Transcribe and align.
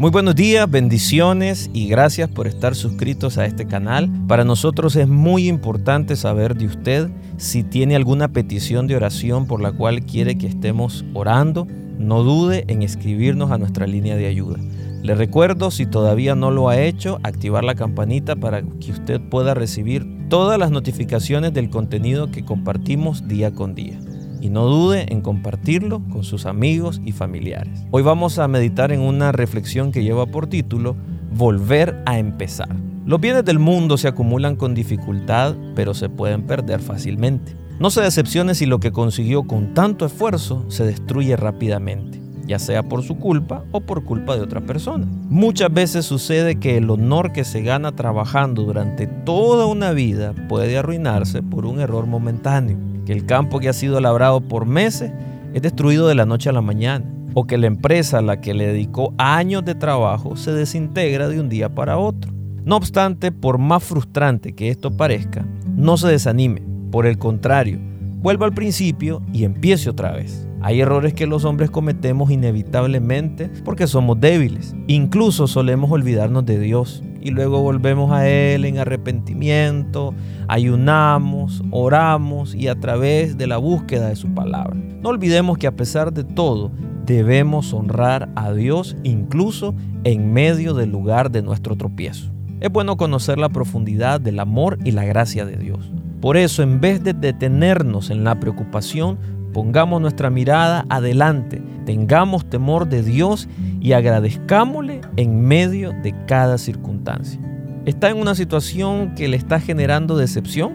Muy 0.00 0.10
buenos 0.10 0.34
días, 0.34 0.70
bendiciones 0.70 1.68
y 1.74 1.86
gracias 1.86 2.30
por 2.30 2.46
estar 2.46 2.74
suscritos 2.74 3.36
a 3.36 3.44
este 3.44 3.66
canal. 3.66 4.10
Para 4.26 4.44
nosotros 4.44 4.96
es 4.96 5.06
muy 5.06 5.46
importante 5.46 6.16
saber 6.16 6.56
de 6.56 6.64
usted 6.64 7.10
si 7.36 7.64
tiene 7.64 7.96
alguna 7.96 8.28
petición 8.28 8.86
de 8.86 8.96
oración 8.96 9.46
por 9.46 9.60
la 9.60 9.72
cual 9.72 10.06
quiere 10.06 10.38
que 10.38 10.46
estemos 10.46 11.04
orando. 11.12 11.66
No 11.98 12.22
dude 12.22 12.64
en 12.68 12.80
escribirnos 12.80 13.50
a 13.50 13.58
nuestra 13.58 13.86
línea 13.86 14.16
de 14.16 14.26
ayuda. 14.26 14.58
Le 15.02 15.14
recuerdo, 15.14 15.70
si 15.70 15.84
todavía 15.84 16.34
no 16.34 16.50
lo 16.50 16.70
ha 16.70 16.80
hecho, 16.80 17.20
activar 17.22 17.62
la 17.62 17.74
campanita 17.74 18.36
para 18.36 18.62
que 18.62 18.92
usted 18.92 19.20
pueda 19.20 19.52
recibir 19.52 20.06
todas 20.30 20.58
las 20.58 20.70
notificaciones 20.70 21.52
del 21.52 21.68
contenido 21.68 22.30
que 22.30 22.42
compartimos 22.42 23.28
día 23.28 23.50
con 23.50 23.74
día 23.74 24.00
y 24.40 24.50
no 24.50 24.66
dude 24.66 25.12
en 25.12 25.20
compartirlo 25.20 26.02
con 26.10 26.24
sus 26.24 26.46
amigos 26.46 27.00
y 27.04 27.12
familiares. 27.12 27.84
Hoy 27.90 28.02
vamos 28.02 28.38
a 28.38 28.48
meditar 28.48 28.92
en 28.92 29.00
una 29.00 29.32
reflexión 29.32 29.92
que 29.92 30.02
lleva 30.02 30.26
por 30.26 30.46
título 30.46 30.96
Volver 31.32 32.02
a 32.06 32.18
empezar. 32.18 32.74
Los 33.06 33.20
bienes 33.20 33.44
del 33.44 33.58
mundo 33.58 33.96
se 33.96 34.08
acumulan 34.08 34.56
con 34.56 34.74
dificultad, 34.74 35.54
pero 35.74 35.94
se 35.94 36.08
pueden 36.08 36.42
perder 36.42 36.80
fácilmente. 36.80 37.56
No 37.78 37.90
se 37.90 38.02
decepcione 38.02 38.54
si 38.54 38.66
lo 38.66 38.78
que 38.78 38.92
consiguió 38.92 39.44
con 39.44 39.72
tanto 39.74 40.04
esfuerzo 40.04 40.66
se 40.68 40.84
destruye 40.84 41.34
rápidamente, 41.36 42.20
ya 42.46 42.58
sea 42.58 42.82
por 42.82 43.02
su 43.02 43.16
culpa 43.16 43.64
o 43.72 43.80
por 43.80 44.04
culpa 44.04 44.36
de 44.36 44.42
otra 44.42 44.60
persona. 44.60 45.06
Muchas 45.30 45.72
veces 45.72 46.04
sucede 46.04 46.56
que 46.56 46.76
el 46.76 46.90
honor 46.90 47.32
que 47.32 47.44
se 47.44 47.62
gana 47.62 47.92
trabajando 47.92 48.64
durante 48.64 49.06
toda 49.06 49.66
una 49.66 49.92
vida 49.92 50.34
puede 50.48 50.76
arruinarse 50.76 51.42
por 51.42 51.64
un 51.64 51.80
error 51.80 52.06
momentáneo 52.06 52.89
que 53.04 53.12
el 53.12 53.26
campo 53.26 53.60
que 53.60 53.68
ha 53.68 53.72
sido 53.72 54.00
labrado 54.00 54.40
por 54.40 54.66
meses 54.66 55.12
es 55.54 55.62
destruido 55.62 56.06
de 56.08 56.14
la 56.14 56.26
noche 56.26 56.48
a 56.48 56.52
la 56.52 56.60
mañana, 56.60 57.04
o 57.34 57.46
que 57.46 57.58
la 57.58 57.66
empresa 57.66 58.18
a 58.18 58.22
la 58.22 58.40
que 58.40 58.54
le 58.54 58.66
dedicó 58.66 59.14
años 59.18 59.64
de 59.64 59.74
trabajo 59.74 60.36
se 60.36 60.52
desintegra 60.52 61.28
de 61.28 61.40
un 61.40 61.48
día 61.48 61.74
para 61.74 61.98
otro. 61.98 62.32
No 62.64 62.76
obstante, 62.76 63.32
por 63.32 63.58
más 63.58 63.82
frustrante 63.82 64.54
que 64.54 64.68
esto 64.68 64.96
parezca, 64.96 65.46
no 65.76 65.96
se 65.96 66.08
desanime, 66.08 66.62
por 66.90 67.06
el 67.06 67.18
contrario, 67.18 67.78
vuelva 68.16 68.46
al 68.46 68.54
principio 68.54 69.22
y 69.32 69.44
empiece 69.44 69.88
otra 69.88 70.12
vez. 70.12 70.46
Hay 70.62 70.80
errores 70.80 71.14
que 71.14 71.26
los 71.26 71.44
hombres 71.44 71.70
cometemos 71.70 72.30
inevitablemente 72.30 73.50
porque 73.64 73.86
somos 73.86 74.20
débiles. 74.20 74.74
Incluso 74.88 75.46
solemos 75.46 75.90
olvidarnos 75.90 76.44
de 76.44 76.58
Dios 76.58 77.02
y 77.20 77.30
luego 77.30 77.62
volvemos 77.62 78.12
a 78.12 78.28
Él 78.28 78.64
en 78.64 78.78
arrepentimiento, 78.78 80.14
ayunamos, 80.48 81.62
oramos 81.70 82.54
y 82.54 82.68
a 82.68 82.78
través 82.78 83.38
de 83.38 83.46
la 83.46 83.56
búsqueda 83.56 84.08
de 84.08 84.16
su 84.16 84.34
palabra. 84.34 84.76
No 85.02 85.08
olvidemos 85.08 85.58
que 85.58 85.66
a 85.66 85.76
pesar 85.76 86.12
de 86.12 86.24
todo, 86.24 86.70
debemos 87.06 87.72
honrar 87.72 88.28
a 88.36 88.52
Dios 88.52 88.96
incluso 89.02 89.74
en 90.04 90.32
medio 90.32 90.74
del 90.74 90.90
lugar 90.90 91.30
de 91.30 91.42
nuestro 91.42 91.76
tropiezo. 91.76 92.30
Es 92.60 92.70
bueno 92.70 92.98
conocer 92.98 93.38
la 93.38 93.48
profundidad 93.48 94.20
del 94.20 94.38
amor 94.38 94.78
y 94.84 94.90
la 94.90 95.04
gracia 95.04 95.46
de 95.46 95.56
Dios. 95.56 95.90
Por 96.20 96.36
eso, 96.36 96.62
en 96.62 96.80
vez 96.80 97.02
de 97.02 97.14
detenernos 97.14 98.10
en 98.10 98.24
la 98.24 98.38
preocupación, 98.38 99.18
pongamos 99.52 100.00
nuestra 100.00 100.30
mirada 100.30 100.86
adelante, 100.88 101.62
tengamos 101.86 102.48
temor 102.48 102.88
de 102.88 103.02
Dios 103.02 103.48
y 103.80 103.92
agradezcámosle 103.92 105.00
en 105.16 105.40
medio 105.42 105.92
de 106.02 106.14
cada 106.26 106.58
circunstancia. 106.58 107.40
¿Está 107.86 108.10
en 108.10 108.18
una 108.18 108.34
situación 108.34 109.14
que 109.14 109.28
le 109.28 109.36
está 109.36 109.58
generando 109.58 110.16
decepción? 110.16 110.72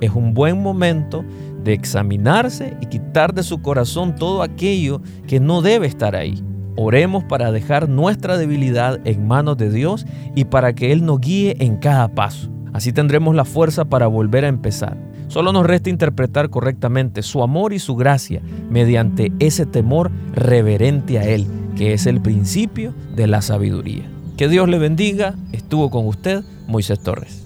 Es 0.00 0.10
un 0.10 0.34
buen 0.34 0.62
momento 0.62 1.24
de 1.64 1.72
examinarse 1.72 2.76
y 2.80 2.86
quitar 2.86 3.34
de 3.34 3.42
su 3.42 3.62
corazón 3.62 4.14
todo 4.14 4.42
aquello 4.42 5.00
que 5.26 5.40
no 5.40 5.62
debe 5.62 5.86
estar 5.86 6.16
ahí. 6.16 6.42
Oremos 6.76 7.24
para 7.24 7.50
dejar 7.50 7.88
nuestra 7.88 8.38
debilidad 8.38 9.00
en 9.04 9.26
manos 9.26 9.56
de 9.56 9.70
Dios 9.70 10.06
y 10.36 10.44
para 10.44 10.74
que 10.74 10.92
Él 10.92 11.04
nos 11.04 11.20
guíe 11.20 11.56
en 11.58 11.76
cada 11.76 12.08
paso. 12.14 12.50
Así 12.72 12.92
tendremos 12.92 13.34
la 13.34 13.44
fuerza 13.44 13.84
para 13.86 14.06
volver 14.06 14.44
a 14.44 14.48
empezar. 14.48 14.96
Solo 15.28 15.52
nos 15.52 15.66
resta 15.66 15.90
interpretar 15.90 16.50
correctamente 16.50 17.22
su 17.22 17.42
amor 17.42 17.72
y 17.72 17.78
su 17.78 17.96
gracia 17.96 18.40
mediante 18.70 19.32
ese 19.38 19.66
temor 19.66 20.10
reverente 20.32 21.18
a 21.18 21.24
Él, 21.24 21.46
que 21.76 21.92
es 21.92 22.06
el 22.06 22.20
principio 22.20 22.94
de 23.14 23.26
la 23.26 23.42
sabiduría. 23.42 24.04
Que 24.36 24.48
Dios 24.48 24.68
le 24.68 24.78
bendiga. 24.78 25.34
Estuvo 25.52 25.90
con 25.90 26.06
usted 26.06 26.42
Moisés 26.66 27.00
Torres. 27.00 27.44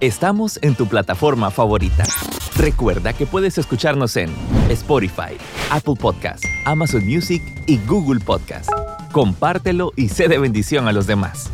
Estamos 0.00 0.58
en 0.62 0.74
tu 0.74 0.86
plataforma 0.86 1.50
favorita. 1.50 2.04
Recuerda 2.56 3.12
que 3.12 3.26
puedes 3.26 3.58
escucharnos 3.58 4.16
en 4.16 4.30
Spotify, 4.68 5.36
Apple 5.70 5.94
Podcast, 5.98 6.44
Amazon 6.64 7.06
Music 7.06 7.42
y 7.66 7.78
Google 7.86 8.20
Podcast. 8.20 8.70
Compártelo 9.12 9.92
y 9.94 10.08
sé 10.08 10.28
de 10.28 10.38
bendición 10.38 10.88
a 10.88 10.92
los 10.92 11.06
demás. 11.06 11.50